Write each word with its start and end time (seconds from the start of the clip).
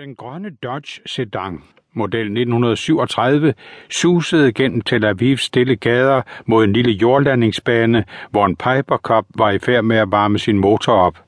Den 0.00 0.14
grønne 0.14 0.50
Dodge 0.62 1.00
Sedan, 1.06 1.62
model 1.92 2.20
1937, 2.20 3.54
susede 3.90 4.52
gennem 4.52 4.80
Tel 4.80 5.04
Avivs 5.04 5.42
stille 5.42 5.76
gader 5.76 6.22
mod 6.46 6.64
en 6.64 6.72
lille 6.72 6.92
jordlandingsbane, 6.92 8.04
hvor 8.30 8.46
en 8.46 8.56
Piper 8.56 8.96
Cup 8.96 9.24
var 9.34 9.50
i 9.50 9.58
færd 9.58 9.84
med 9.84 9.96
at 9.96 10.10
varme 10.10 10.38
sin 10.38 10.58
motor 10.58 10.92
op. 10.92 11.18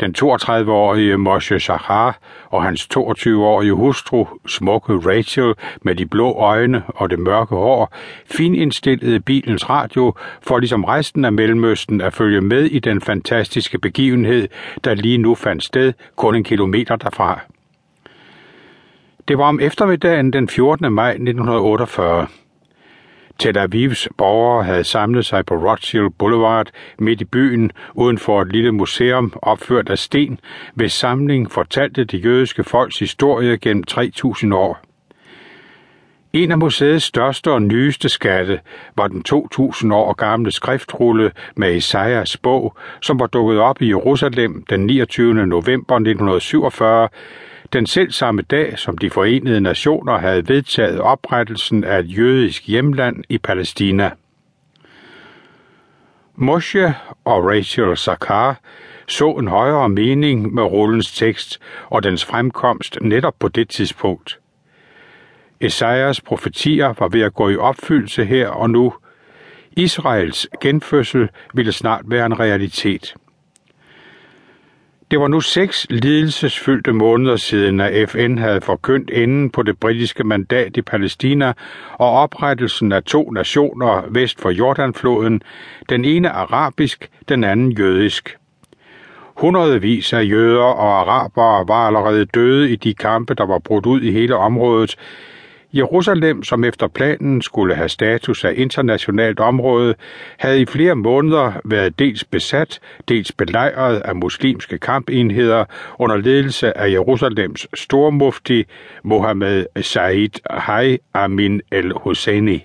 Den 0.00 0.14
32-årige 0.18 1.16
Moshe 1.16 1.60
Shahar 1.60 2.18
og 2.50 2.62
hans 2.62 2.88
22-årige 2.96 3.72
hustru, 3.72 4.26
smukke 4.46 4.92
Rachel 4.92 5.54
med 5.82 5.94
de 5.94 6.06
blå 6.06 6.32
øjne 6.32 6.82
og 6.88 7.10
det 7.10 7.18
mørke 7.18 7.54
hår, 7.54 7.94
finindstillede 8.26 9.20
bilens 9.20 9.70
radio 9.70 10.14
for 10.42 10.58
ligesom 10.58 10.84
resten 10.84 11.24
af 11.24 11.32
Mellemøsten 11.32 12.00
at 12.00 12.14
følge 12.14 12.40
med 12.40 12.64
i 12.64 12.78
den 12.78 13.00
fantastiske 13.00 13.78
begivenhed, 13.78 14.48
der 14.84 14.94
lige 14.94 15.18
nu 15.18 15.34
fandt 15.34 15.64
sted 15.64 15.92
kun 16.16 16.34
en 16.34 16.44
kilometer 16.44 16.96
derfra. 16.96 17.40
Det 19.28 19.38
var 19.38 19.44
om 19.44 19.60
eftermiddagen 19.60 20.32
den 20.32 20.48
14. 20.48 20.92
maj 20.92 21.10
1948. 21.10 22.26
Tel 23.38 23.58
Avivs 23.58 24.08
borgere 24.18 24.64
havde 24.64 24.84
samlet 24.84 25.26
sig 25.26 25.46
på 25.46 25.54
Rothschild 25.54 26.10
Boulevard 26.18 26.70
midt 26.98 27.20
i 27.20 27.24
byen 27.24 27.72
uden 27.94 28.18
for 28.18 28.42
et 28.42 28.52
lille 28.52 28.72
museum 28.72 29.32
opført 29.42 29.90
af 29.90 29.98
sten, 29.98 30.40
hvis 30.74 30.92
samling 30.92 31.50
fortalte 31.50 32.04
det 32.04 32.24
jødiske 32.24 32.64
folks 32.64 32.98
historie 32.98 33.56
gennem 33.56 33.84
3.000 33.90 34.54
år. 34.54 34.80
En 36.32 36.50
af 36.50 36.58
museets 36.58 37.04
største 37.04 37.50
og 37.50 37.62
nyeste 37.62 38.08
skatte 38.08 38.60
var 38.96 39.08
den 39.08 39.24
2.000 39.28 39.94
år 39.94 40.12
gamle 40.12 40.52
skriftrulle 40.52 41.30
med 41.56 41.76
Esajas 41.76 42.36
bog, 42.36 42.76
som 43.02 43.20
var 43.20 43.26
dukket 43.26 43.58
op 43.58 43.82
i 43.82 43.88
Jerusalem 43.88 44.64
den 44.70 44.86
29. 44.86 45.34
november 45.46 45.94
1947, 45.94 47.08
den 47.72 47.86
selv 47.86 48.10
samme 48.12 48.42
dag, 48.42 48.78
som 48.78 48.98
de 48.98 49.10
forenede 49.10 49.60
nationer 49.60 50.18
havde 50.18 50.48
vedtaget 50.48 51.00
oprettelsen 51.00 51.84
af 51.84 51.98
et 51.98 52.18
jødisk 52.18 52.66
hjemland 52.66 53.24
i 53.28 53.38
Palæstina. 53.38 54.10
Moshe 56.34 56.94
og 57.24 57.44
Rachel 57.44 57.96
Sakar 57.96 58.60
så 59.08 59.30
en 59.30 59.48
højere 59.48 59.88
mening 59.88 60.54
med 60.54 60.62
rullens 60.62 61.12
tekst 61.12 61.60
og 61.86 62.02
dens 62.02 62.24
fremkomst 62.24 62.98
netop 63.00 63.34
på 63.38 63.48
det 63.48 63.68
tidspunkt. 63.68 64.38
Esajas 65.60 66.20
profetier 66.20 66.94
var 66.98 67.08
ved 67.08 67.20
at 67.20 67.34
gå 67.34 67.48
i 67.48 67.56
opfyldelse 67.56 68.24
her 68.24 68.48
og 68.48 68.70
nu. 68.70 68.94
Israels 69.72 70.48
genfødsel 70.60 71.28
ville 71.54 71.72
snart 71.72 72.02
være 72.06 72.26
en 72.26 72.40
realitet. 72.40 73.14
Det 75.12 75.20
var 75.20 75.28
nu 75.28 75.40
seks 75.40 75.86
lidelsesfyldte 75.90 76.92
måneder 76.92 77.36
siden, 77.36 77.80
at 77.80 78.10
FN 78.10 78.38
havde 78.38 78.60
forkyndt 78.60 79.10
enden 79.10 79.50
på 79.50 79.62
det 79.62 79.80
britiske 79.80 80.24
mandat 80.24 80.76
i 80.76 80.82
Palæstina 80.82 81.52
og 81.92 82.10
oprettelsen 82.10 82.92
af 82.92 83.02
to 83.02 83.30
nationer 83.30 84.02
vest 84.10 84.40
for 84.40 84.50
Jordanfloden, 84.50 85.42
den 85.88 86.04
ene 86.04 86.30
arabisk, 86.30 87.10
den 87.28 87.44
anden 87.44 87.72
jødisk. 87.72 88.36
Hundredvis 89.36 90.12
af 90.12 90.24
jøder 90.24 90.62
og 90.62 91.00
arabere 91.00 91.68
var 91.68 91.86
allerede 91.86 92.24
døde 92.24 92.70
i 92.70 92.76
de 92.76 92.94
kampe, 92.94 93.34
der 93.34 93.46
var 93.46 93.58
brudt 93.58 93.86
ud 93.86 94.00
i 94.00 94.12
hele 94.12 94.36
området, 94.36 94.96
Jerusalem, 95.74 96.42
som 96.42 96.64
efter 96.64 96.88
planen 96.88 97.42
skulle 97.42 97.74
have 97.74 97.88
status 97.88 98.44
af 98.44 98.52
internationalt 98.56 99.40
område, 99.40 99.94
havde 100.38 100.60
i 100.60 100.66
flere 100.66 100.94
måneder 100.94 101.52
været 101.64 101.98
dels 101.98 102.24
besat, 102.24 102.80
dels 103.08 103.32
belejret 103.32 104.00
af 104.00 104.16
muslimske 104.16 104.78
kampenheder 104.78 105.64
under 105.98 106.16
ledelse 106.16 106.78
af 106.78 106.90
Jerusalems 106.90 107.66
stormufti 107.74 108.64
Mohammed 109.04 109.66
Said 109.82 110.40
Hay 110.50 110.96
Amin 111.14 111.60
el-Husseini. 111.72 112.64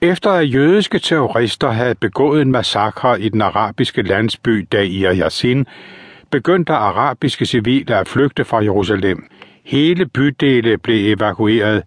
Efter 0.00 0.30
at 0.30 0.54
jødiske 0.54 0.98
terrorister 0.98 1.70
havde 1.70 1.94
begået 1.94 2.42
en 2.42 2.52
massakre 2.52 3.20
i 3.20 3.28
den 3.28 3.40
arabiske 3.40 4.02
landsby 4.02 4.68
Dair 4.72 5.14
Yassin, 5.14 5.66
begyndte 6.30 6.72
arabiske 6.72 7.46
civile 7.46 7.96
at 7.96 8.08
flygte 8.08 8.44
fra 8.44 8.64
Jerusalem– 8.64 9.24
Hele 9.64 10.06
bydele 10.06 10.78
blev 10.78 11.16
evakueret. 11.16 11.82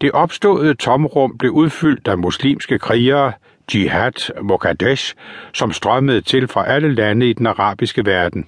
Det 0.00 0.12
opståede 0.12 0.74
tomrum 0.74 1.38
blev 1.38 1.52
udfyldt 1.52 2.08
af 2.08 2.18
muslimske 2.18 2.78
krigere, 2.78 3.32
Jihad 3.74 4.42
Mokadesh, 4.42 5.14
som 5.52 5.72
strømmede 5.72 6.20
til 6.20 6.48
fra 6.48 6.66
alle 6.66 6.94
lande 6.94 7.30
i 7.30 7.32
den 7.32 7.46
arabiske 7.46 8.06
verden. 8.06 8.46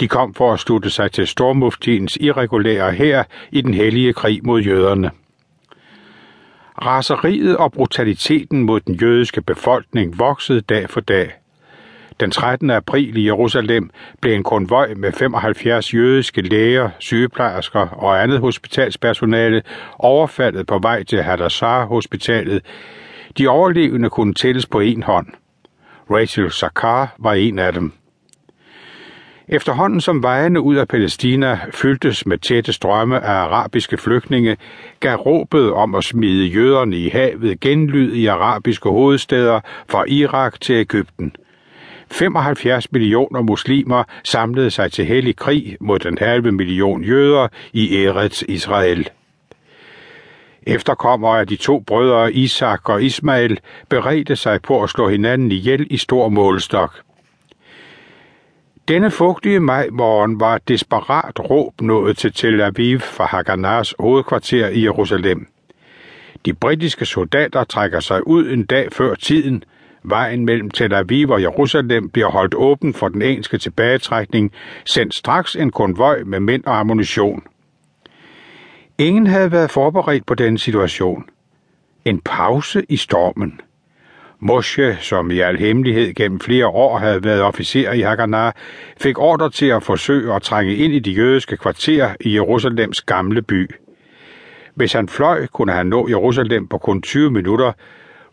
De 0.00 0.08
kom 0.08 0.34
for 0.34 0.52
at 0.52 0.60
slutte 0.60 0.90
sig 0.90 1.12
til 1.12 1.26
stormuftiens 1.26 2.16
irregulære 2.20 2.92
hær 2.92 3.22
i 3.52 3.60
den 3.60 3.74
hellige 3.74 4.12
krig 4.12 4.40
mod 4.44 4.60
jøderne. 4.62 5.10
Raseriet 6.82 7.56
og 7.56 7.72
brutaliteten 7.72 8.62
mod 8.62 8.80
den 8.80 8.94
jødiske 8.94 9.42
befolkning 9.42 10.18
voksede 10.18 10.60
dag 10.60 10.90
for 10.90 11.00
dag– 11.00 11.30
den 12.20 12.30
13. 12.30 12.70
april 12.70 13.16
i 13.16 13.26
Jerusalem 13.26 13.90
blev 14.20 14.34
en 14.34 14.42
konvoj 14.42 14.94
med 14.96 15.12
75 15.12 15.94
jødiske 15.94 16.42
læger, 16.42 16.90
sygeplejersker 16.98 17.80
og 17.80 18.22
andet 18.22 18.40
hospitalspersonale 18.40 19.62
overfaldet 19.98 20.66
på 20.66 20.78
vej 20.78 21.02
til 21.02 21.22
Hadassah 21.22 21.88
Hospitalet. 21.88 22.62
De 23.38 23.48
overlevende 23.48 24.10
kunne 24.10 24.34
tælles 24.34 24.66
på 24.66 24.80
en 24.80 25.02
hånd. 25.02 25.26
Rachel 26.10 26.50
Sakar 26.50 27.14
var 27.18 27.32
en 27.32 27.58
af 27.58 27.72
dem. 27.72 27.92
Efterhånden 29.48 30.00
som 30.00 30.22
vejene 30.22 30.60
ud 30.60 30.76
af 30.76 30.88
Palæstina 30.88 31.58
fyldtes 31.70 32.26
med 32.26 32.38
tætte 32.38 32.72
strømme 32.72 33.20
af 33.20 33.32
arabiske 33.32 33.96
flygtninge, 33.96 34.56
gav 35.00 35.16
råbet 35.16 35.72
om 35.72 35.94
at 35.94 36.04
smide 36.04 36.46
jøderne 36.46 36.96
i 36.96 37.08
havet 37.08 37.60
genlyd 37.60 38.14
i 38.14 38.26
arabiske 38.26 38.88
hovedsteder 38.88 39.60
fra 39.88 40.04
Irak 40.08 40.60
til 40.60 40.74
Ægypten– 40.74 41.36
75 42.14 42.92
millioner 42.92 43.42
muslimer 43.42 44.04
samlede 44.24 44.70
sig 44.70 44.92
til 44.92 45.04
hellig 45.04 45.36
krig 45.36 45.76
mod 45.80 45.98
den 45.98 46.18
halve 46.18 46.52
million 46.52 47.04
jøder 47.04 47.48
i 47.72 48.04
Eretz 48.04 48.42
Israel. 48.42 49.10
Efterkommere 50.62 51.40
af 51.40 51.46
de 51.46 51.56
to 51.56 51.78
brødre 51.86 52.32
Isak 52.32 52.88
og 52.88 53.02
Ismail 53.02 53.60
beredte 53.88 54.36
sig 54.36 54.62
på 54.62 54.82
at 54.82 54.90
slå 54.90 55.08
hinanden 55.08 55.52
ihjel 55.52 55.86
i 55.90 55.96
stor 55.96 56.28
målstok. 56.28 57.00
Denne 58.88 59.10
fugtige 59.10 59.60
majmorgen 59.60 60.40
var 60.40 60.56
et 60.56 60.68
desperat 60.68 61.50
råb 61.50 61.80
nået 61.80 62.16
til 62.16 62.32
Tel 62.32 62.60
Aviv 62.60 63.00
fra 63.00 63.26
Haganahs 63.26 63.94
hovedkvarter 63.98 64.68
i 64.68 64.84
Jerusalem. 64.84 65.46
De 66.46 66.52
britiske 66.52 67.06
soldater 67.06 67.64
trækker 67.64 68.00
sig 68.00 68.26
ud 68.26 68.50
en 68.50 68.64
dag 68.64 68.92
før 68.92 69.14
tiden– 69.14 69.64
Vejen 70.04 70.44
mellem 70.44 70.70
Tel 70.70 70.94
Aviv 70.94 71.30
og 71.30 71.42
Jerusalem 71.42 72.08
bliver 72.08 72.30
holdt 72.30 72.54
åben 72.54 72.94
for 72.94 73.08
den 73.08 73.22
engelske 73.22 73.58
tilbagetrækning, 73.58 74.52
sendt 74.84 75.14
straks 75.14 75.56
en 75.56 75.70
konvoj 75.70 76.22
med 76.26 76.40
mænd 76.40 76.64
og 76.64 76.78
ammunition. 76.78 77.42
Ingen 78.98 79.26
havde 79.26 79.52
været 79.52 79.70
forberedt 79.70 80.26
på 80.26 80.34
denne 80.34 80.58
situation. 80.58 81.24
En 82.04 82.20
pause 82.24 82.84
i 82.88 82.96
stormen. 82.96 83.60
Moshe, 84.40 84.96
som 85.00 85.30
i 85.30 85.40
al 85.40 85.58
hemmelighed 85.58 86.14
gennem 86.14 86.40
flere 86.40 86.66
år 86.66 86.98
havde 86.98 87.24
været 87.24 87.42
officer 87.42 87.92
i 87.92 88.00
Haganah, 88.00 88.52
fik 89.00 89.18
ordre 89.18 89.50
til 89.50 89.66
at 89.66 89.82
forsøge 89.82 90.34
at 90.34 90.42
trænge 90.42 90.74
ind 90.76 90.92
i 90.92 90.98
de 90.98 91.12
jødiske 91.12 91.56
kvarterer 91.56 92.14
i 92.20 92.34
Jerusalems 92.34 93.02
gamle 93.02 93.42
by. 93.42 93.70
Hvis 94.74 94.92
han 94.92 95.08
fløj, 95.08 95.46
kunne 95.46 95.72
han 95.72 95.86
nå 95.86 96.08
Jerusalem 96.08 96.68
på 96.68 96.78
kun 96.78 97.02
20 97.02 97.30
minutter, 97.30 97.72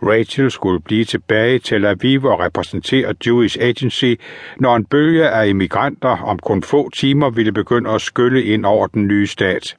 Rachel 0.03 0.51
skulle 0.51 0.79
blive 0.79 1.05
tilbage 1.05 1.55
i 1.55 1.59
Tel 1.59 1.85
Aviv 1.85 2.25
og 2.25 2.39
repræsentere 2.39 3.13
Jewish 3.27 3.57
Agency, 3.59 4.13
når 4.59 4.75
en 4.75 4.85
bølge 4.85 5.29
af 5.29 5.47
immigranter 5.47 6.09
om 6.09 6.39
kun 6.39 6.63
få 6.63 6.89
timer 6.89 7.29
ville 7.29 7.51
begynde 7.51 7.89
at 7.89 8.01
skylle 8.01 8.43
ind 8.43 8.65
over 8.65 8.87
den 8.87 9.07
nye 9.07 9.27
stat. 9.27 9.77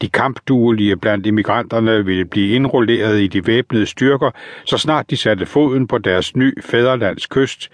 De 0.00 0.08
kampduelige 0.08 0.96
blandt 0.96 1.26
immigranterne 1.26 2.04
ville 2.04 2.24
blive 2.24 2.54
indrulleret 2.54 3.20
i 3.20 3.26
de 3.26 3.46
væbnede 3.46 3.86
styrker, 3.86 4.30
så 4.64 4.78
snart 4.78 5.10
de 5.10 5.16
satte 5.16 5.46
foden 5.46 5.86
på 5.86 5.98
deres 5.98 6.36
ny 6.36 6.62
fæderlands 6.62 7.26
kyst. 7.26 7.70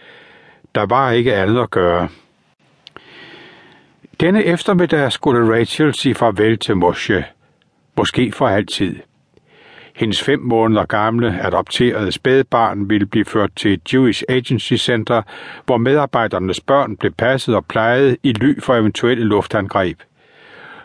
Der 0.74 0.86
var 0.86 1.10
ikke 1.10 1.34
andet 1.34 1.62
at 1.62 1.70
gøre. 1.70 2.08
Denne 4.20 4.44
eftermiddag 4.44 5.12
skulle 5.12 5.58
Rachel 5.58 5.94
sige 5.94 6.14
farvel 6.14 6.58
til 6.58 6.76
Moshe. 6.76 7.24
Måske 7.96 8.32
for 8.32 8.48
altid. 8.48 8.96
Hendes 9.96 10.22
fem 10.22 10.40
måneder 10.40 10.84
gamle 10.84 11.40
adopterede 11.46 12.12
spædbarn 12.12 12.90
ville 12.90 13.06
blive 13.06 13.24
ført 13.24 13.50
til 13.56 13.72
et 13.72 13.92
Jewish 13.92 14.22
Agency 14.28 14.74
Center, 14.74 15.22
hvor 15.66 15.76
medarbejdernes 15.76 16.60
børn 16.60 16.96
blev 16.96 17.12
passet 17.12 17.54
og 17.54 17.66
plejet 17.66 18.16
i 18.22 18.32
ly 18.32 18.60
for 18.60 18.74
eventuelle 18.74 19.24
luftangreb. 19.24 20.00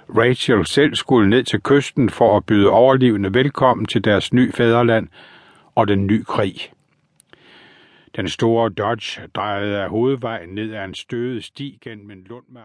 Rachel 0.09 0.65
selv 0.65 0.95
skulle 0.95 1.29
ned 1.29 1.43
til 1.43 1.61
kysten 1.61 2.09
for 2.09 2.37
at 2.37 2.45
byde 2.45 2.69
overlevende 2.69 3.33
velkommen 3.33 3.85
til 3.85 4.03
deres 4.03 4.33
nye 4.33 4.51
fædreland 4.51 5.07
og 5.75 5.87
den 5.87 6.07
nye 6.07 6.23
krig. 6.23 6.55
Den 8.15 8.29
store 8.29 8.69
Dodge 8.69 9.21
drejede 9.35 9.77
af 9.77 9.89
hovedvejen 9.89 10.49
ned 10.49 10.73
ad 10.73 10.85
en 10.85 10.95
støvet 10.95 11.43
sti 11.43 11.79
gennem 11.81 12.11
en 12.11 12.23
lund 12.29 12.45
med 12.49 12.61